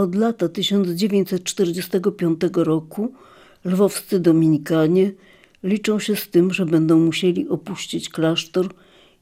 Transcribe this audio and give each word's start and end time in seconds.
Od 0.00 0.14
lata 0.14 0.48
1945 0.48 2.40
roku 2.54 3.12
lwowscy 3.64 4.20
dominikanie 4.20 5.12
liczą 5.62 5.98
się 5.98 6.16
z 6.16 6.28
tym, 6.28 6.52
że 6.52 6.66
będą 6.66 7.00
musieli 7.00 7.48
opuścić 7.48 8.08
klasztor 8.08 8.74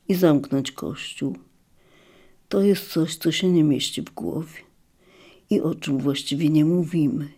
i 0.08 0.14
zamknąć 0.14 0.72
kościół. 0.72 1.36
To 2.48 2.62
jest 2.62 2.92
coś, 2.92 3.16
co 3.16 3.32
się 3.32 3.48
nie 3.48 3.64
mieści 3.64 4.02
w 4.02 4.10
głowie 4.10 4.60
i 5.50 5.60
o 5.60 5.74
czym 5.74 5.98
właściwie 5.98 6.48
nie 6.48 6.64
mówimy. 6.64 7.28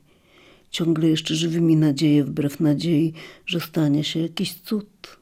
Ciągle 0.71 1.09
jeszcze 1.09 1.35
żywymi 1.35 1.77
nadzieję 1.77 2.25
wbrew 2.25 2.61
nadziei, 2.61 3.13
że 3.47 3.61
stanie 3.61 4.05
się 4.05 4.21
jakiś 4.21 4.55
cud. 4.55 5.17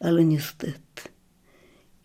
Ale 0.00 0.24
niestety 0.24 1.02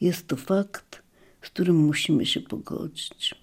jest 0.01 0.27
to 0.27 0.35
fakt, 0.35 1.03
z 1.41 1.49
którym 1.49 1.75
musimy 1.75 2.25
się 2.25 2.41
pogodzić. 2.41 3.42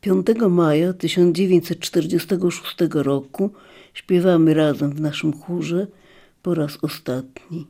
5 0.00 0.26
maja 0.50 0.92
1946 0.92 2.76
roku 2.94 3.50
śpiewamy 3.94 4.54
razem 4.54 4.92
w 4.92 5.00
naszym 5.00 5.32
chórze 5.32 5.86
po 6.42 6.54
raz 6.54 6.78
ostatni. 6.82 7.66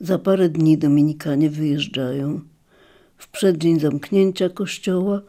Za 0.00 0.18
parę 0.18 0.48
dni 0.48 0.78
Dominikanie 0.78 1.50
wyjeżdżają. 1.50 2.40
W 3.16 3.28
przeddzień 3.28 3.80
zamknięcia 3.80 4.48
kościoła 4.48 5.22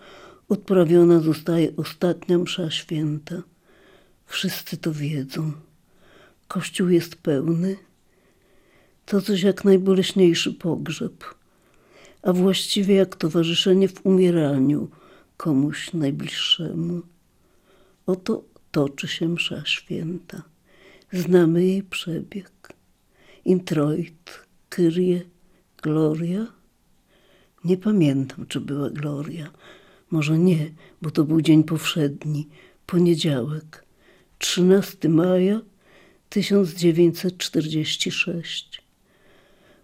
odprawiona 0.49 1.19
zostaje 1.19 1.75
ostatnia 1.77 2.37
msza 2.37 2.71
święta. 2.71 3.35
Wszyscy 4.25 4.77
to 4.77 4.91
wiedzą. 4.91 5.51
Kościół 6.47 6.89
jest 6.89 7.15
pełny. 7.15 7.75
To 9.05 9.21
coś 9.21 9.41
jak 9.41 9.65
najboleśniejszy 9.65 10.53
pogrzeb, 10.53 11.23
a 12.21 12.33
właściwie 12.33 12.95
jak 12.95 13.15
towarzyszenie 13.15 13.87
w 13.87 14.05
umieraniu 14.05 14.87
komuś 15.37 15.93
najbliższemu. 15.93 17.01
Oto 18.05 18.43
toczy 18.71 19.07
się 19.07 19.27
msza 19.27 19.65
święta. 19.65 20.43
Znamy 21.13 21.65
jej 21.65 21.83
przebieg. 21.83 22.73
Introit, 23.45 24.39
Kyrie, 24.69 25.21
Gloria. 25.83 26.47
Nie 27.63 27.77
pamiętam, 27.77 28.45
czy 28.47 28.61
była 28.61 28.89
Gloria. 28.89 29.51
Może 30.11 30.39
nie, 30.39 30.71
bo 31.01 31.11
to 31.11 31.23
był 31.23 31.41
dzień 31.41 31.63
powszedni, 31.63 32.47
poniedziałek, 32.85 33.85
13 34.37 35.09
maja 35.09 35.61
1946. 36.29 38.81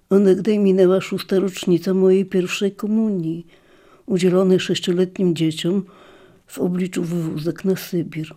Onegdaj 0.09 0.59
minęła 0.59 1.01
szósta 1.01 1.39
rocznica 1.39 1.93
mojej 1.93 2.25
pierwszej 2.25 2.75
komunii, 2.75 3.47
udzielonej 4.11 4.59
sześcioletnim 4.59 5.35
dzieciom 5.35 5.83
w 6.47 6.59
obliczu 6.59 7.03
wywózek 7.03 7.65
na 7.65 7.75
Sybir. 7.75 8.35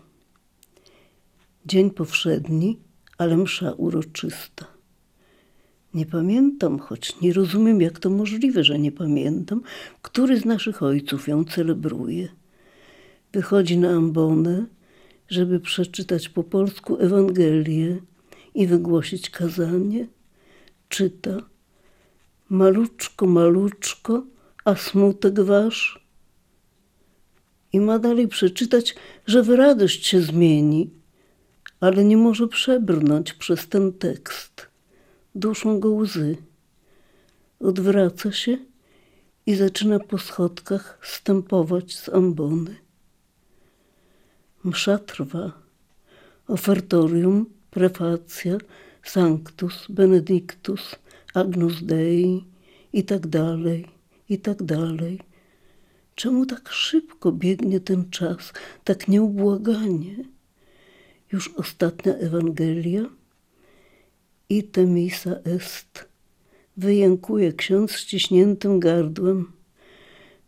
Dzień 1.66 1.90
powszedni, 1.90 2.78
ale 3.18 3.36
msza 3.36 3.72
uroczysta. 3.72 4.66
Nie 5.94 6.06
pamiętam, 6.06 6.78
choć 6.78 7.20
nie 7.20 7.32
rozumiem, 7.32 7.80
jak 7.80 7.98
to 7.98 8.10
możliwe, 8.10 8.64
że 8.64 8.78
nie 8.78 8.92
pamiętam, 8.92 9.62
który 10.02 10.40
z 10.40 10.44
naszych 10.44 10.82
ojców 10.82 11.28
ją 11.28 11.44
celebruje. 11.44 12.28
Wychodzi 13.32 13.78
na 13.78 13.90
ambonę, 13.90 14.66
żeby 15.28 15.60
przeczytać 15.60 16.28
po 16.28 16.44
polsku 16.44 16.96
Ewangelię 17.00 17.98
i 18.54 18.66
wygłosić 18.66 19.30
kazanie. 19.30 20.06
Czyta: 20.88 21.36
Maluczko, 22.48 23.26
maluczko, 23.26 24.33
a 24.64 24.74
smutek 24.74 25.40
wasz. 25.40 26.06
I 27.72 27.80
ma 27.80 27.98
dalej 27.98 28.28
przeczytać, 28.28 28.94
że 29.26 29.42
w 29.42 29.50
radość 29.50 30.06
się 30.06 30.20
zmieni, 30.20 30.90
ale 31.80 32.04
nie 32.04 32.16
może 32.16 32.48
przebrnąć 32.48 33.32
przez 33.32 33.68
ten 33.68 33.92
tekst 33.92 34.74
duszą 35.34 35.80
go 35.80 35.90
łzy. 35.92 36.36
Odwraca 37.60 38.32
się 38.32 38.58
i 39.46 39.54
zaczyna 39.54 39.98
po 39.98 40.18
schodkach 40.18 40.98
stępować 41.02 41.96
z 41.96 42.08
ambony. 42.08 42.76
Msza 44.64 44.98
trwa. 44.98 45.52
Ofertorium, 46.48 47.46
prefacja, 47.70 48.58
sanctus, 49.02 49.86
benedictus, 49.88 50.96
agnus 51.34 51.82
dei 51.82 52.44
i 52.92 53.04
tak 53.04 53.26
dalej, 53.26 53.93
i 54.28 54.38
tak 54.38 54.62
dalej. 54.62 55.20
Czemu 56.14 56.46
tak 56.46 56.68
szybko 56.68 57.32
biegnie 57.32 57.80
ten 57.80 58.10
czas, 58.10 58.52
tak 58.84 59.08
nieubłaganie? 59.08 60.16
Już 61.32 61.48
ostatnia 61.48 62.14
Ewangelia– 62.14 63.04
Ite 64.48 64.86
misa 64.86 65.36
est. 65.44 66.08
Wyjękuje 66.76 67.52
ksiądz 67.52 67.92
ściśniętym 67.92 68.80
gardłem. 68.80 69.52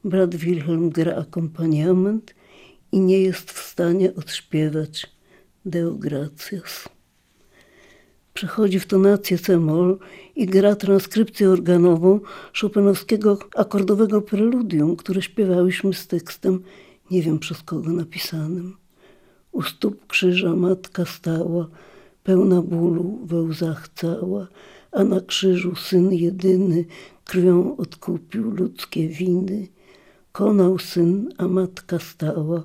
Brat 0.04 0.36
Wilhelm 0.36 0.90
gra 0.90 1.16
akompaniament 1.16 2.34
i 2.92 3.00
nie 3.00 3.20
jest 3.20 3.52
w 3.52 3.58
stanie 3.58 4.14
odśpiewać 4.14 5.06
Deo 5.64 5.92
gratias. 5.94 6.88
Przechodzi 8.36 8.80
w 8.80 8.86
tonację 8.86 9.38
c-moll 9.38 9.98
i 10.36 10.46
gra 10.46 10.76
transkrypcję 10.76 11.50
organową 11.50 12.20
Chopinowskiego 12.60 13.38
akordowego 13.54 14.22
preludium, 14.22 14.96
które 14.96 15.22
śpiewałyśmy 15.22 15.94
z 15.94 16.06
tekstem 16.06 16.62
nie 17.10 17.22
wiem 17.22 17.38
przez 17.38 17.62
kogo 17.62 17.92
napisanym. 17.92 18.76
U 19.52 19.62
stóp 19.62 20.06
krzyża 20.06 20.56
matka 20.56 21.04
stała, 21.04 21.68
pełna 22.24 22.62
bólu 22.62 23.18
we 23.24 23.42
łzach 23.42 23.88
cała, 23.94 24.48
a 24.92 25.04
na 25.04 25.20
krzyżu 25.20 25.74
syn 25.74 26.12
jedyny 26.12 26.84
krwią 27.24 27.76
odkupił 27.76 28.50
ludzkie 28.50 29.08
winy. 29.08 29.68
Konał 30.32 30.78
syn, 30.78 31.28
a 31.38 31.48
matka 31.48 31.98
stała, 31.98 32.62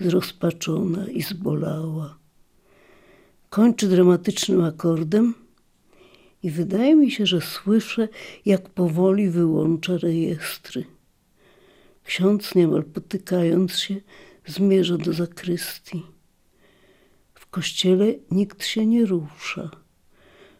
zrozpaczona 0.00 1.06
i 1.06 1.22
zbolała. 1.22 2.18
Kończy 3.50 3.88
dramatycznym 3.88 4.64
akordem 4.64 5.34
i 6.42 6.50
wydaje 6.50 6.96
mi 6.96 7.10
się, 7.10 7.26
że 7.26 7.40
słyszę, 7.40 8.08
jak 8.44 8.68
powoli 8.68 9.30
wyłącza 9.30 9.96
rejestry. 9.98 10.84
Ksiądz 12.04 12.54
niemal 12.54 12.84
potykając 12.84 13.78
się 13.78 14.00
zmierza 14.46 14.98
do 14.98 15.12
zakrystii 15.12 16.02
kościele 17.50 18.06
nikt 18.30 18.64
się 18.64 18.86
nie 18.86 19.06
rusza. 19.06 19.70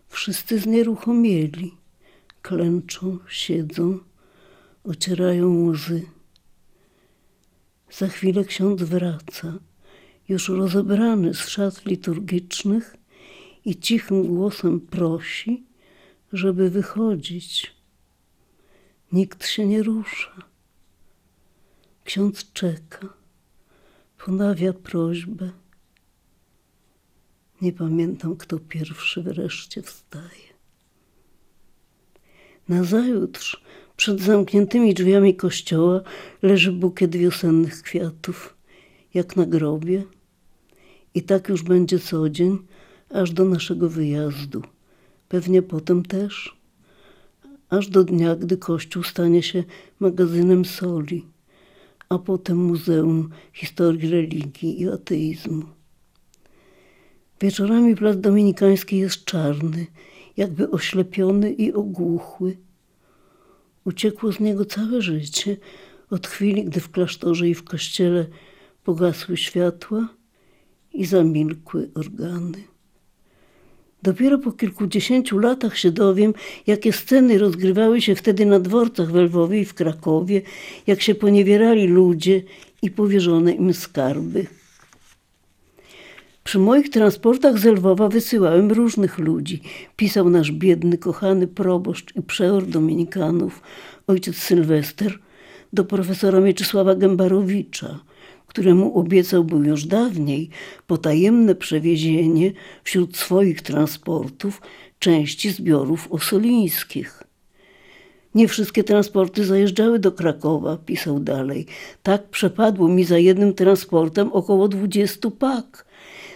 Wszyscy 0.08 0.58
znieruchomieli, 0.58 1.74
klęczą, 2.42 3.18
siedzą, 3.28 3.98
ocierają 4.84 5.66
łzy. 5.66 6.02
Za 7.90 8.08
chwilę 8.08 8.44
ksiądz 8.44 8.82
wraca, 8.82 9.58
już 10.28 10.48
rozebrany 10.48 11.34
z 11.34 11.48
szat 11.48 11.86
liturgicznych 11.86 12.96
i 13.64 13.76
cichym 13.76 14.26
głosem 14.26 14.80
prosi, 14.80 15.64
żeby 16.32 16.70
wychodzić. 16.70 17.74
Nikt 19.12 19.46
się 19.46 19.66
nie 19.66 19.82
rusza. 19.82 20.42
Ksiądz 22.04 22.52
czeka, 22.52 23.08
ponawia 24.18 24.72
prośbę. 24.72 25.50
Nie 27.62 27.72
pamiętam, 27.72 28.36
kto 28.36 28.58
pierwszy 28.58 29.22
wreszcie 29.22 29.82
wstaje. 29.82 30.48
Nazajutrz, 32.68 33.64
przed 33.96 34.20
zamkniętymi 34.20 34.94
drzwiami 34.94 35.34
kościoła, 35.36 36.00
leży 36.42 36.72
bukiet 36.72 37.16
wiosennych 37.16 37.82
kwiatów, 37.82 38.56
jak 39.14 39.36
na 39.36 39.46
grobie. 39.46 40.04
I 41.18 41.22
tak 41.22 41.48
już 41.48 41.62
będzie 41.62 41.98
co 41.98 42.30
dzień, 42.30 42.58
aż 43.10 43.30
do 43.30 43.44
naszego 43.44 43.88
wyjazdu. 43.88 44.62
Pewnie 45.28 45.62
potem 45.62 46.02
też, 46.02 46.56
aż 47.68 47.88
do 47.88 48.04
dnia, 48.04 48.36
gdy 48.36 48.56
kościół 48.56 49.02
stanie 49.02 49.42
się 49.42 49.64
magazynem 50.00 50.64
soli, 50.64 51.26
a 52.08 52.18
potem 52.18 52.56
muzeum 52.56 53.30
historii 53.52 54.10
religii 54.10 54.80
i 54.80 54.88
ateizmu. 54.88 55.62
Wieczorami 57.40 57.96
plac 57.96 58.16
dominikański 58.20 58.98
jest 58.98 59.24
czarny, 59.24 59.86
jakby 60.36 60.70
oślepiony 60.70 61.52
i 61.52 61.72
ogłuchły. 61.72 62.56
Uciekło 63.84 64.32
z 64.32 64.40
niego 64.40 64.64
całe 64.64 65.02
życie, 65.02 65.56
od 66.10 66.26
chwili, 66.26 66.64
gdy 66.64 66.80
w 66.80 66.90
klasztorze 66.90 67.48
i 67.48 67.54
w 67.54 67.64
kościele 67.64 68.26
pogasły 68.84 69.36
światła 69.36 70.17
i 70.92 71.06
zamilkły 71.06 71.90
organy. 71.94 72.58
Dopiero 74.02 74.38
po 74.38 74.52
kilkudziesięciu 74.52 75.38
latach 75.38 75.78
się 75.78 75.90
dowiem, 75.90 76.34
jakie 76.66 76.92
sceny 76.92 77.38
rozgrywały 77.38 78.02
się 78.02 78.14
wtedy 78.14 78.46
na 78.46 78.60
dworcach 78.60 79.12
w 79.12 79.14
Lwowie 79.14 79.60
i 79.60 79.64
w 79.64 79.74
Krakowie, 79.74 80.42
jak 80.86 81.02
się 81.02 81.14
poniewierali 81.14 81.86
ludzie 81.86 82.42
i 82.82 82.90
powierzone 82.90 83.52
im 83.52 83.74
skarby. 83.74 84.46
Przy 86.44 86.58
moich 86.58 86.90
transportach 86.90 87.58
z 87.58 87.64
Lwowa 87.64 88.08
wysyłałem 88.08 88.72
różnych 88.72 89.18
ludzi. 89.18 89.60
Pisał 89.96 90.30
nasz 90.30 90.52
biedny, 90.52 90.98
kochany 90.98 91.46
proboszcz 91.46 92.16
i 92.16 92.22
przeor 92.22 92.66
dominikanów, 92.66 93.62
ojciec 94.06 94.36
Sylwester, 94.36 95.18
do 95.72 95.84
profesora 95.84 96.40
Mieczysława 96.40 96.94
Gębarowicza, 96.94 98.00
któremu 98.48 98.98
obiecał 98.98 99.44
był 99.44 99.64
już 99.64 99.84
dawniej 99.84 100.50
potajemne 100.86 101.54
przewiezienie 101.54 102.52
wśród 102.84 103.16
swoich 103.16 103.62
transportów 103.62 104.60
części 104.98 105.50
zbiorów 105.50 106.12
osolińskich. 106.12 107.22
Nie 108.34 108.48
wszystkie 108.48 108.84
transporty 108.84 109.44
zajeżdżały 109.44 109.98
do 109.98 110.12
Krakowa, 110.12 110.76
pisał 110.76 111.20
dalej. 111.20 111.66
Tak 112.02 112.28
przepadło 112.28 112.88
mi 112.88 113.04
za 113.04 113.18
jednym 113.18 113.54
transportem 113.54 114.32
około 114.32 114.68
dwudziestu 114.68 115.30
pak. 115.30 115.86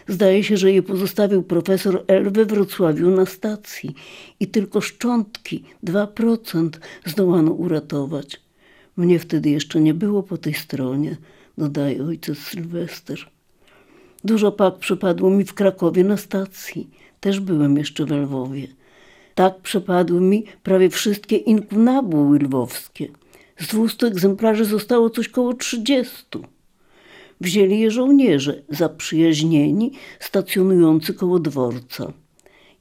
Zdaje 0.08 0.44
się, 0.44 0.56
że 0.56 0.72
je 0.72 0.82
pozostawił 0.82 1.42
profesor 1.42 2.04
L 2.06 2.30
we 2.30 2.44
Wrocławiu 2.44 3.10
na 3.10 3.26
stacji 3.26 3.94
i 4.40 4.46
tylko 4.46 4.80
szczątki, 4.80 5.64
2% 5.84 6.68
zdołano 7.06 7.52
uratować. 7.52 8.40
Mnie 8.96 9.18
wtedy 9.18 9.50
jeszcze 9.50 9.80
nie 9.80 9.94
było 9.94 10.22
po 10.22 10.38
tej 10.38 10.54
stronie, 10.54 11.16
dodaje 11.58 12.04
ojciec 12.04 12.38
Sylwester. 12.38 13.18
Dużo 14.24 14.52
pak 14.52 14.78
przypadło 14.78 15.30
mi 15.30 15.44
w 15.44 15.54
Krakowie 15.54 16.04
na 16.04 16.16
stacji. 16.16 16.90
Też 17.20 17.40
byłem 17.40 17.76
jeszcze 17.76 18.04
w 18.04 18.10
Lwowie. 18.10 18.66
Tak 19.34 19.60
przepadły 19.60 20.20
mi 20.20 20.44
prawie 20.62 20.90
wszystkie 20.90 21.36
inkunabuły 21.36 22.38
lwowskie. 22.38 23.08
Z 23.58 23.66
dwustu 23.66 24.06
egzemplarzy 24.06 24.64
zostało 24.64 25.10
coś 25.10 25.28
koło 25.28 25.54
trzydziestu. 25.54 26.44
Wzięli 27.40 27.80
je 27.80 27.90
żołnierze 27.90 28.62
zaprzyjaźnieni, 28.68 29.92
stacjonujący 30.20 31.14
koło 31.14 31.38
dworca. 31.38 32.12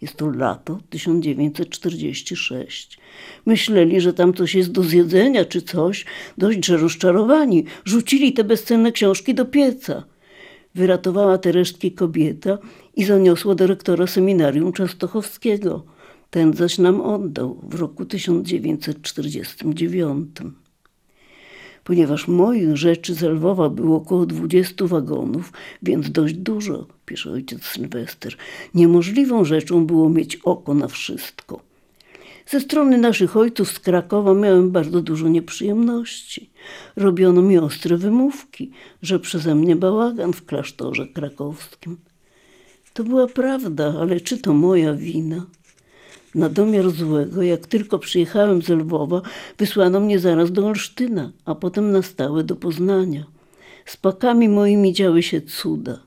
Jest 0.01 0.15
to 0.15 0.29
lato 0.29 0.79
1946. 0.89 2.99
Myśleli, 3.45 4.01
że 4.01 4.13
tam 4.13 4.33
coś 4.33 4.55
jest 4.55 4.71
do 4.71 4.83
zjedzenia 4.83 5.45
czy 5.45 5.61
coś, 5.61 6.05
dość 6.37 6.65
że 6.65 6.77
rozczarowani. 6.77 7.65
Rzucili 7.85 8.33
te 8.33 8.43
bezcenne 8.43 8.91
książki 8.91 9.35
do 9.35 9.45
pieca. 9.45 10.03
Wyratowała 10.75 11.37
te 11.37 11.51
resztki 11.51 11.91
kobieta 11.91 12.57
i 12.95 13.03
zaniosła 13.03 13.55
do 13.55 13.67
rektora 13.67 14.07
seminarium 14.07 14.73
częstochowskiego. 14.73 15.85
Ten 16.29 16.53
zaś 16.53 16.77
nam 16.77 17.01
oddał 17.01 17.59
w 17.63 17.75
roku 17.75 18.05
1949. 18.05 20.27
Ponieważ 21.83 22.27
moich 22.27 22.77
rzeczy 22.77 23.13
z 23.13 23.21
Lwowa 23.21 23.69
było 23.69 23.97
około 23.97 24.25
20 24.25 24.87
wagonów, 24.87 25.53
więc 25.81 26.11
dość 26.11 26.33
dużo, 26.33 26.85
pisze 27.05 27.31
ojciec 27.31 27.63
Sylwester, 27.63 28.35
niemożliwą 28.75 29.45
rzeczą 29.45 29.85
było 29.85 30.09
mieć 30.09 30.35
oko 30.35 30.73
na 30.73 30.87
wszystko. 30.87 31.71
Ze 32.47 32.59
strony 32.59 32.97
naszych 32.97 33.37
ojców 33.37 33.71
z 33.71 33.79
Krakowa 33.79 34.33
miałem 34.33 34.71
bardzo 34.71 35.01
dużo 35.01 35.27
nieprzyjemności. 35.27 36.49
Robiono 36.95 37.41
mi 37.41 37.57
ostre 37.57 37.97
wymówki, 37.97 38.71
że 39.01 39.19
przeze 39.19 39.55
mnie 39.55 39.75
bałagan 39.75 40.33
w 40.33 40.45
klasztorze 40.45 41.07
krakowskim. 41.07 41.97
To 42.93 43.03
była 43.03 43.27
prawda, 43.27 43.93
ale 44.01 44.19
czy 44.19 44.37
to 44.37 44.53
moja 44.53 44.93
wina? 44.93 45.45
Na 46.35 46.49
domiar 46.49 46.89
złego, 46.89 47.41
jak 47.41 47.67
tylko 47.67 47.99
przyjechałem 47.99 48.61
z 48.61 48.69
Lwowa, 48.69 49.21
wysłano 49.57 49.99
mnie 49.99 50.19
zaraz 50.19 50.51
do 50.51 50.67
Olsztyna, 50.67 51.31
a 51.45 51.55
potem 51.55 51.91
na 51.91 52.01
stałe 52.01 52.43
do 52.43 52.55
Poznania. 52.55 53.23
Z 53.85 53.97
pakami 53.97 54.49
moimi 54.49 54.93
działy 54.93 55.23
się 55.23 55.41
cuda. 55.41 55.99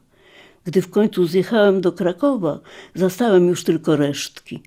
Gdy 0.64 0.82
w 0.82 0.90
końcu 0.90 1.26
zjechałem 1.26 1.80
do 1.80 1.92
Krakowa, 1.92 2.60
zastałem 2.94 3.48
już 3.48 3.64
tylko 3.64 3.96
resztki. 3.96 4.60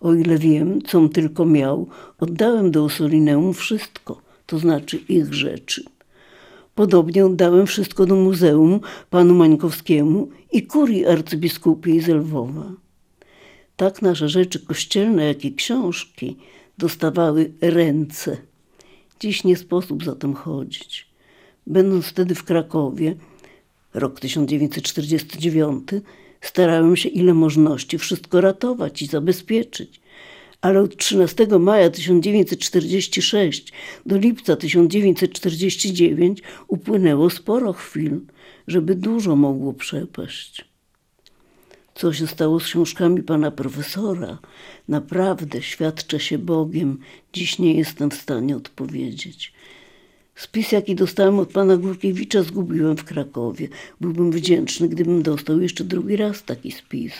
O 0.00 0.14
ile 0.14 0.38
wiem, 0.38 0.82
com 0.82 1.08
tylko 1.08 1.44
miał, 1.44 1.86
oddałem 2.20 2.70
do 2.70 2.84
Osolineum 2.84 3.54
wszystko, 3.54 4.20
to 4.46 4.58
znaczy 4.58 4.96
ich 4.96 5.34
rzeczy. 5.34 5.84
Podobnie 6.74 7.26
oddałem 7.26 7.66
wszystko 7.66 8.06
do 8.06 8.14
muzeum 8.14 8.80
panu 9.10 9.34
Mańkowskiemu 9.34 10.28
i 10.52 10.62
kurii 10.62 11.06
arcybiskupiej 11.06 12.00
z 12.00 12.08
Lwowa. 12.08 12.83
Tak 13.76 14.02
nasze 14.02 14.28
rzeczy 14.28 14.60
kościelne, 14.60 15.24
jak 15.24 15.44
i 15.44 15.54
książki 15.54 16.36
dostawały 16.78 17.52
ręce. 17.60 18.36
Dziś 19.20 19.44
nie 19.44 19.56
sposób 19.56 20.04
za 20.04 20.14
tym 20.14 20.34
chodzić. 20.34 21.06
Będąc 21.66 22.06
wtedy 22.06 22.34
w 22.34 22.44
Krakowie, 22.44 23.16
rok 23.94 24.20
1949, 24.20 25.88
starałem 26.40 26.96
się 26.96 27.08
ile 27.08 27.34
możności 27.34 27.98
wszystko 27.98 28.40
ratować 28.40 29.02
i 29.02 29.06
zabezpieczyć. 29.06 30.00
Ale 30.60 30.80
od 30.80 30.96
13 30.96 31.46
maja 31.46 31.90
1946 31.90 33.72
do 34.06 34.18
lipca 34.18 34.56
1949 34.56 36.42
upłynęło 36.68 37.30
sporo 37.30 37.72
chwil, 37.72 38.20
żeby 38.66 38.94
dużo 38.94 39.36
mogło 39.36 39.72
przepaść 39.72 40.73
co 41.94 42.12
się 42.12 42.26
stało 42.26 42.60
z 42.60 42.64
książkami 42.64 43.22
pana 43.22 43.50
profesora, 43.50 44.38
naprawdę 44.88 45.62
świadczę 45.62 46.20
się 46.20 46.38
Bogiem, 46.38 46.98
dziś 47.32 47.58
nie 47.58 47.74
jestem 47.74 48.10
w 48.10 48.14
stanie 48.14 48.56
odpowiedzieć. 48.56 49.52
Spis, 50.34 50.72
jaki 50.72 50.94
dostałem 50.94 51.38
od 51.38 51.52
pana 51.52 51.76
Górkiewicza, 51.76 52.42
zgubiłem 52.42 52.96
w 52.96 53.04
Krakowie. 53.04 53.68
Byłbym 54.00 54.32
wdzięczny, 54.32 54.88
gdybym 54.88 55.22
dostał 55.22 55.60
jeszcze 55.60 55.84
drugi 55.84 56.16
raz 56.16 56.42
taki 56.42 56.72
spis. 56.72 57.12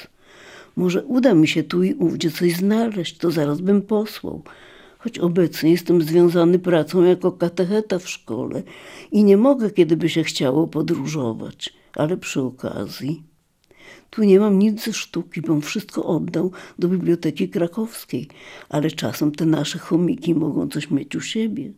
Może 0.77 1.05
uda 1.05 1.35
mi 1.35 1.49
się 1.49 1.63
tu 1.63 1.83
i 1.83 1.95
ówdzie 1.95 2.31
coś 2.31 2.57
znaleźć, 2.57 3.19
to 3.19 3.31
zaraz 3.31 3.61
bym 3.61 3.83
posłał. 3.83 4.43
Choć 4.99 5.19
obecnie 5.19 5.71
jestem 5.71 6.03
związany 6.03 6.59
pracą 6.59 7.03
jako 7.03 7.33
katecheta 7.33 7.99
w 7.99 8.09
szkole 8.09 8.63
i 9.13 9.25
nie 9.25 9.37
mogę, 9.37 9.71
kiedy 9.71 9.97
by 9.97 10.09
się 10.09 10.25
chciało, 10.25 10.67
podróżować, 10.67 11.73
ale 11.97 12.17
przy 12.17 12.41
okazji. 12.41 13.34
Tu 14.11 14.25
nie 14.25 14.41
mam 14.41 14.59
nic 14.59 14.85
ze 14.85 14.93
sztuki, 14.93 15.41
bym 15.41 15.61
wszystko 15.63 16.05
oddał 16.05 16.53
do 16.79 16.89
Biblioteki 16.89 17.49
Krakowskiej, 17.49 18.29
ale 18.69 18.91
czasem 18.91 19.33
te 19.33 19.47
nasze 19.47 19.79
chomiki 19.79 20.35
mogą 20.35 20.69
coś 20.69 20.91
mieć 20.91 21.17
u 21.17 21.21
siebie. 21.21 21.73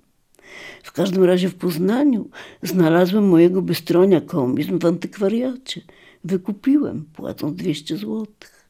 W 0.82 0.93
każdym 0.93 1.25
razie 1.25 1.49
w 1.49 1.55
Poznaniu 1.55 2.29
znalazłem 2.62 3.29
mojego 3.29 3.62
bystronia 3.62 4.20
komizm 4.20 4.79
w 4.79 4.87
antykwariacie. 4.87 5.80
Wykupiłem, 6.25 7.04
płacąc 7.12 7.57
200 7.57 7.97
złotych. 7.97 8.69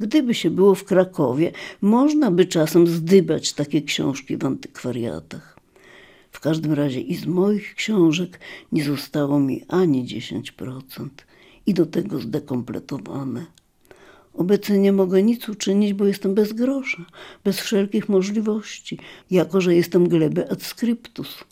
Gdyby 0.00 0.34
się 0.34 0.50
było 0.50 0.74
w 0.74 0.84
Krakowie, 0.84 1.52
można 1.80 2.30
by 2.30 2.46
czasem 2.46 2.86
zdybać 2.86 3.52
takie 3.52 3.82
książki 3.82 4.36
w 4.36 4.44
antykwariatach. 4.44 5.58
W 6.30 6.40
każdym 6.40 6.72
razie 6.72 7.00
i 7.00 7.14
z 7.14 7.26
moich 7.26 7.74
książek 7.74 8.40
nie 8.72 8.84
zostało 8.84 9.40
mi 9.40 9.64
ani 9.68 10.04
10% 10.04 11.08
i 11.66 11.74
do 11.74 11.86
tego 11.86 12.20
zdekompletowane. 12.20 13.46
Obecnie 14.34 14.78
nie 14.78 14.92
mogę 14.92 15.22
nic 15.22 15.48
uczynić, 15.48 15.94
bo 15.94 16.06
jestem 16.06 16.34
bez 16.34 16.52
grosza, 16.52 17.04
bez 17.44 17.60
wszelkich 17.60 18.08
możliwości, 18.08 18.98
jako 19.30 19.60
że 19.60 19.74
jestem 19.74 20.08
gleby 20.08 20.50
ad 20.50 20.62
scriptus. 20.62 21.44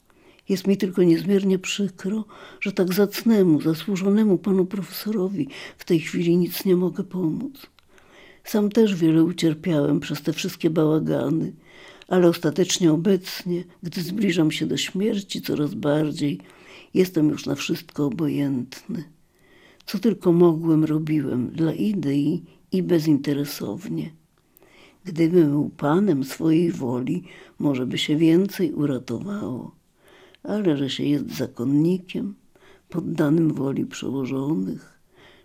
Jest 0.48 0.66
mi 0.66 0.76
tylko 0.76 1.02
niezmiernie 1.02 1.58
przykro, 1.58 2.24
że 2.60 2.72
tak 2.72 2.94
zacnemu, 2.94 3.60
zasłużonemu 3.60 4.38
panu 4.38 4.66
profesorowi 4.66 5.48
w 5.78 5.84
tej 5.84 6.00
chwili 6.00 6.36
nic 6.36 6.64
nie 6.64 6.76
mogę 6.76 7.04
pomóc. 7.04 7.66
Sam 8.44 8.70
też 8.70 8.94
wiele 8.94 9.24
ucierpiałem 9.24 10.00
przez 10.00 10.22
te 10.22 10.32
wszystkie 10.32 10.70
bałagany, 10.70 11.52
ale 12.08 12.28
ostatecznie 12.28 12.92
obecnie, 12.92 13.64
gdy 13.82 14.02
zbliżam 14.02 14.50
się 14.50 14.66
do 14.66 14.76
śmierci 14.76 15.42
coraz 15.42 15.74
bardziej, 15.74 16.40
jestem 16.94 17.28
już 17.28 17.46
na 17.46 17.54
wszystko 17.54 18.06
obojętny. 18.06 19.04
Co 19.86 19.98
tylko 19.98 20.32
mogłem, 20.32 20.84
robiłem 20.84 21.50
dla 21.50 21.72
idei 21.72 22.42
i 22.72 22.82
bezinteresownie. 22.82 24.10
Gdybym 25.04 25.50
był 25.50 25.70
panem 25.70 26.24
swojej 26.24 26.72
woli, 26.72 27.24
może 27.58 27.86
by 27.86 27.98
się 27.98 28.16
więcej 28.16 28.72
uratowało, 28.72 29.74
ale 30.42 30.76
że 30.76 30.90
się 30.90 31.04
jest 31.04 31.36
zakonnikiem, 31.36 32.34
poddanym 32.88 33.54
woli 33.54 33.86
przełożonych, 33.86 35.00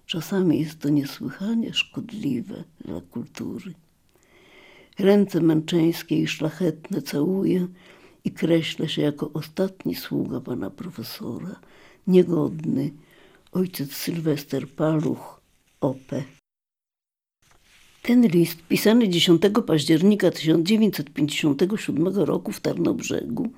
czasami 0.06 0.60
jest 0.60 0.80
to 0.80 0.90
niesłychanie 0.90 1.74
szkodliwe 1.74 2.64
dla 2.86 3.02
kultury. 3.02 3.74
Ręce 5.00 5.42
męczeńskie 5.42 6.22
i 6.22 6.28
szlachetne 6.28 7.02
całuję 7.02 7.68
i 8.24 8.32
kreślę 8.32 8.90
się 8.90 9.02
jako 9.02 9.32
ostatni 9.34 9.96
sługa 9.96 10.42
pana 10.42 10.70
profesora, 10.70 11.60
niegodny, 12.08 12.92
ojciec 13.52 13.94
Sylwester 13.94 14.68
Paluch, 14.68 15.42
OP. 15.82 16.12
Ten 18.02 18.28
list, 18.28 18.62
pisany 18.70 19.10
10 19.10 19.42
października 19.68 20.32
1957 20.32 22.08
roku 22.08 22.52
w 22.52 22.60
Tarnobrzegu, 22.60 23.50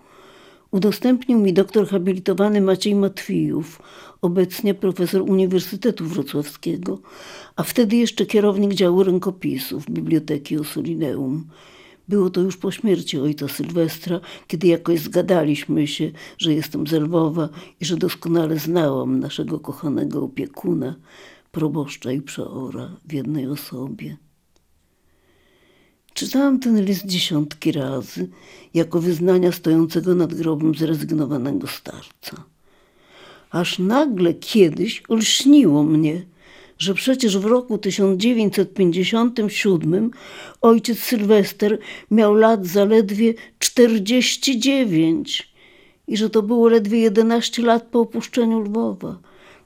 udostępnił 0.71 1.39
mi 1.39 1.53
doktor 1.53 1.87
habilitowany 1.87 2.61
Maciej 2.61 2.95
Matwijów, 2.95 3.81
obecnie 4.21 4.73
profesor 4.73 5.21
Uniwersytetu 5.21 6.05
Wrocławskiego, 6.05 6.99
a 7.55 7.63
wtedy 7.63 7.95
jeszcze 7.95 8.25
kierownik 8.25 8.73
działu 8.73 9.03
rękopisów 9.03 9.85
Biblioteki 9.89 10.57
Ossolineum. 10.57 11.47
Było 12.09 12.29
to 12.29 12.41
już 12.41 12.57
po 12.57 12.71
śmierci 12.71 13.19
ojca 13.19 13.47
Sylwestra, 13.47 14.19
kiedy 14.47 14.67
jakoś 14.67 14.99
zgadaliśmy 14.99 15.87
się, 15.87 16.11
że 16.37 16.53
jestem 16.53 16.87
z 16.87 16.91
Lwowa 16.91 17.49
i 17.81 17.85
że 17.85 17.97
doskonale 17.97 18.59
znałam 18.59 19.19
naszego 19.19 19.59
kochanego 19.59 20.23
opiekuna, 20.23 20.95
proboszcza 21.51 22.11
i 22.11 22.21
przeora 22.21 22.89
w 23.05 23.13
jednej 23.13 23.47
osobie. 23.47 24.17
Czytałam 26.13 26.59
ten 26.59 26.85
list 26.85 27.05
dziesiątki 27.05 27.71
razy, 27.71 28.29
jako 28.73 28.99
wyznania 28.99 29.51
stojącego 29.51 30.15
nad 30.15 30.33
grobem 30.33 30.75
zrezygnowanego 30.75 31.67
starca. 31.67 32.43
Aż 33.51 33.79
nagle 33.79 34.33
kiedyś 34.33 35.03
olśniło 35.09 35.83
mnie, 35.83 36.25
że 36.79 36.93
przecież 36.93 37.37
w 37.37 37.45
roku 37.45 37.77
1957 37.77 40.11
ojciec 40.61 40.99
Sylwester 40.99 41.77
miał 42.11 42.33
lat 42.33 42.67
zaledwie 42.67 43.33
49 43.59 45.53
i 46.07 46.17
że 46.17 46.29
to 46.29 46.41
było 46.41 46.69
ledwie 46.69 46.99
11 46.99 47.61
lat 47.61 47.83
po 47.83 47.99
opuszczeniu 47.99 48.59
Lwowa 48.59 49.19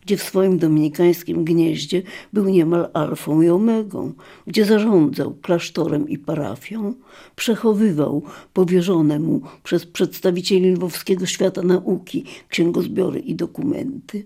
gdzie 0.05 0.17
w 0.17 0.23
swoim 0.23 0.57
dominikańskim 0.57 1.43
gnieździe 1.43 2.01
był 2.33 2.49
niemal 2.49 2.89
alfą 2.93 3.41
i 3.41 3.49
omegą, 3.49 4.13
gdzie 4.47 4.65
zarządzał 4.65 5.35
klasztorem 5.41 6.09
i 6.09 6.17
parafią, 6.17 6.93
przechowywał 7.35 8.23
powierzone 8.53 9.19
mu 9.19 9.41
przez 9.63 9.85
przedstawicieli 9.85 10.71
lwowskiego 10.71 11.25
świata 11.25 11.61
nauki 11.61 12.25
księgozbiory 12.49 13.19
i 13.19 13.35
dokumenty. 13.35 14.25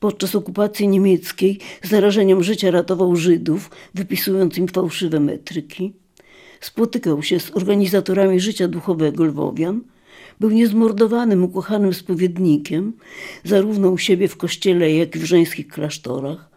Podczas 0.00 0.34
okupacji 0.34 0.88
niemieckiej 0.88 1.58
z 1.82 1.90
narażeniem 1.90 2.42
życia 2.42 2.70
ratował 2.70 3.16
Żydów, 3.16 3.70
wypisując 3.94 4.58
im 4.58 4.68
fałszywe 4.68 5.20
metryki. 5.20 5.92
Spotykał 6.60 7.22
się 7.22 7.40
z 7.40 7.56
organizatorami 7.56 8.40
życia 8.40 8.68
duchowego 8.68 9.24
Lwowian– 9.24 9.80
był 10.40 10.50
niezmordowanym, 10.50 11.44
ukochanym 11.44 11.94
spowiednikiem, 11.94 12.92
zarówno 13.44 13.90
u 13.90 13.98
siebie 13.98 14.28
w 14.28 14.36
kościele, 14.36 14.92
jak 14.92 15.16
i 15.16 15.18
w 15.18 15.24
żeńskich 15.24 15.68
klasztorach. 15.68 16.50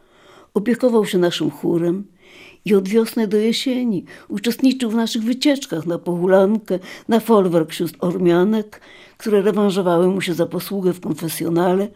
Opiekował 0.54 1.06
się 1.06 1.18
naszym 1.18 1.52
chórem 1.52 2.04
i 2.66 2.76
od 2.76 2.90
wiosny 2.90 3.28
do 3.28 3.38
jesieni 3.38 4.06
uczestniczył 4.28 4.92
w 4.92 4.96
naszych 4.96 5.24
wycieczkach 5.24 5.86
na 5.86 6.00
pohulankę, 6.00 6.80
na 7.08 7.20
folwark 7.20 7.74
sióstr 7.74 7.98
Ormianek, 8.02 8.82
które 9.18 9.42
rewanżowały 9.42 10.08
mu 10.08 10.22
się 10.22 10.34
za 10.34 10.46
posługę 10.46 10.94
w 10.94 11.00
konfesjonale, 11.00 11.88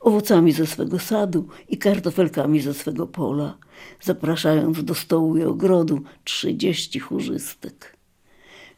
owocami 0.00 0.52
ze 0.52 0.66
swego 0.66 0.98
sadu 0.98 1.48
i 1.68 1.78
kartofelkami 1.78 2.60
ze 2.60 2.74
swego 2.74 3.06
pola, 3.06 3.58
zapraszając 4.00 4.84
do 4.84 4.94
stołu 4.94 5.36
i 5.36 5.42
ogrodu 5.42 6.00
trzydzieści 6.24 7.00
chórzystek. 7.00 7.96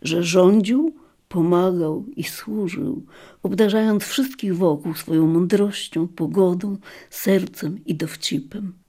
Że 0.03 0.23
rządził, 0.23 0.95
pomagał 1.29 2.05
i 2.17 2.25
służył, 2.25 3.07
obdarzając 3.43 4.05
wszystkich 4.05 4.57
wokół 4.57 4.95
swoją 4.95 5.27
mądrością, 5.27 6.09
pogodą, 6.09 6.77
sercem 7.11 7.85
i 7.87 7.95
dowcipem. 7.95 8.80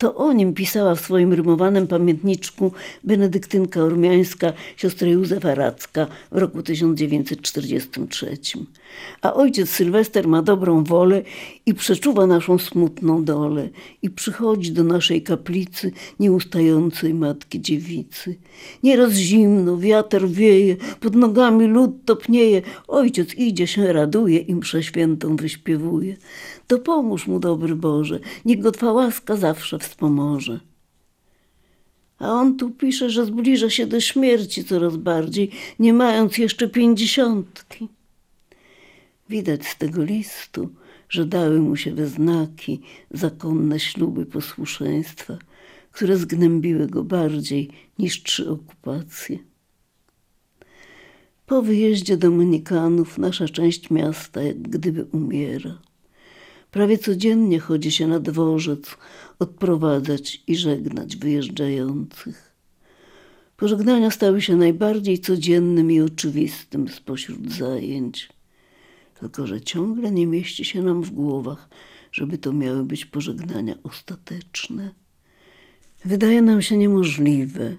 To 0.00 0.14
o 0.14 0.32
nim 0.32 0.54
pisała 0.54 0.94
w 0.94 1.00
swoim 1.00 1.32
rymowanym 1.32 1.86
pamiętniczku 1.86 2.72
benedyktynka 3.04 3.80
ormiańska 3.80 4.52
siostra 4.76 5.08
Józefa 5.08 5.54
Racka 5.54 6.06
w 6.32 6.36
roku 6.36 6.62
1943. 6.62 8.38
A 9.22 9.34
ojciec 9.34 9.70
Sylwester 9.70 10.28
ma 10.28 10.42
dobrą 10.42 10.84
wolę 10.84 11.22
i 11.66 11.74
przeczuwa 11.74 12.26
naszą 12.26 12.58
smutną 12.58 13.24
dolę 13.24 13.68
i 14.02 14.10
przychodzi 14.10 14.72
do 14.72 14.84
naszej 14.84 15.22
kaplicy 15.22 15.92
nieustającej 16.20 17.14
Matki 17.14 17.60
Dziewicy. 17.60 18.36
Nieraz 18.82 19.12
zimno, 19.12 19.78
wiatr 19.78 20.28
wieje, 20.28 20.76
pod 21.00 21.14
nogami 21.14 21.66
lód 21.66 22.04
topnieje, 22.04 22.62
ojciec 22.88 23.34
idzie 23.34 23.66
się 23.66 23.92
raduje 23.92 24.38
i 24.38 24.54
mszę 24.54 24.82
świętą 24.82 25.36
wyśpiewuje 25.36 26.16
to 26.70 26.78
pomóż 26.78 27.26
mu, 27.26 27.40
dobry 27.40 27.76
Boże, 27.76 28.20
niech 28.44 28.60
go 28.60 28.72
Twa 28.72 28.92
łaska 28.92 29.36
zawsze 29.36 29.78
wspomoże. 29.78 30.60
A 32.18 32.32
on 32.32 32.56
tu 32.56 32.70
pisze, 32.70 33.10
że 33.10 33.26
zbliża 33.26 33.70
się 33.70 33.86
do 33.86 34.00
śmierci 34.00 34.64
coraz 34.64 34.96
bardziej, 34.96 35.50
nie 35.78 35.92
mając 35.92 36.38
jeszcze 36.38 36.68
pięćdziesiątki. 36.68 37.88
Widać 39.28 39.66
z 39.66 39.78
tego 39.78 40.04
listu, 40.04 40.68
że 41.08 41.26
dały 41.26 41.60
mu 41.60 41.76
się 41.76 41.94
we 41.94 42.06
znaki 42.06 42.80
zakonne 43.10 43.80
śluby 43.80 44.26
posłuszeństwa, 44.26 45.38
które 45.92 46.16
zgnębiły 46.16 46.86
go 46.86 47.04
bardziej 47.04 47.70
niż 47.98 48.22
trzy 48.22 48.50
okupacje. 48.50 49.38
Po 51.46 51.62
wyjeździe 51.62 52.16
Dominikanów 52.16 53.18
nasza 53.18 53.48
część 53.48 53.90
miasta 53.90 54.42
jak 54.42 54.62
gdyby 54.62 55.04
umiera. 55.04 55.89
Prawie 56.70 56.98
codziennie 56.98 57.60
chodzi 57.60 57.90
się 57.90 58.06
na 58.06 58.20
dworzec 58.20 58.96
odprowadzać 59.38 60.42
i 60.46 60.56
żegnać 60.56 61.16
wyjeżdżających. 61.16 62.50
Pożegnania 63.56 64.10
stały 64.10 64.42
się 64.42 64.56
najbardziej 64.56 65.18
codziennym 65.18 65.90
i 65.90 66.00
oczywistym 66.00 66.88
spośród 66.88 67.52
zajęć. 67.52 68.28
Tylko, 69.20 69.46
że 69.46 69.60
ciągle 69.60 70.10
nie 70.10 70.26
mieści 70.26 70.64
się 70.64 70.82
nam 70.82 71.02
w 71.02 71.10
głowach, 71.10 71.68
żeby 72.12 72.38
to 72.38 72.52
miały 72.52 72.84
być 72.84 73.04
pożegnania 73.04 73.74
ostateczne. 73.82 74.90
Wydaje 76.04 76.42
nam 76.42 76.62
się 76.62 76.76
niemożliwe, 76.76 77.76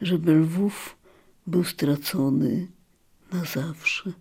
żeby 0.00 0.34
Lwów 0.34 0.96
był 1.46 1.64
stracony 1.64 2.66
na 3.32 3.44
zawsze. 3.44 4.12